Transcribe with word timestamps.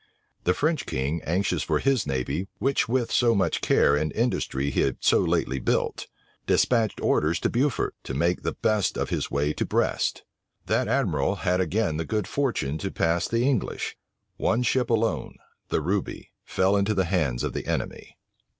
The 0.45 0.55
French 0.55 0.87
king, 0.87 1.21
anxious 1.25 1.61
for 1.61 1.77
his 1.77 2.07
navy, 2.07 2.47
which 2.57 2.89
with 2.89 3.11
so 3.11 3.35
much 3.35 3.61
care 3.61 3.95
and 3.95 4.11
industry 4.13 4.71
he 4.71 4.79
had 4.81 4.97
so 4.99 5.19
lately 5.19 5.59
built, 5.59 6.07
despatched 6.47 6.99
orders 6.99 7.39
to 7.41 7.51
Beaufort, 7.51 7.93
to 8.05 8.15
make 8.15 8.41
the 8.41 8.53
best 8.55 8.97
of 8.97 9.11
his 9.11 9.29
way 9.29 9.53
to 9.53 9.63
Brest. 9.63 10.23
That 10.65 10.87
admiral 10.87 11.35
had 11.45 11.61
again 11.61 11.97
the 11.97 12.03
good 12.05 12.27
fortune 12.27 12.79
to 12.79 12.89
pass 12.89 13.27
the 13.27 13.47
English. 13.47 13.95
One 14.37 14.63
ship 14.63 14.89
alone, 14.89 15.35
the 15.69 15.81
Ruby, 15.81 16.31
fell 16.45 16.75
into 16.75 16.95
the 16.95 17.05
hands 17.05 17.43
of 17.43 17.53
the 17.53 17.67
enemy. 17.67 18.17